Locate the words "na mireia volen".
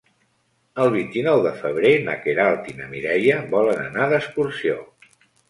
2.81-3.85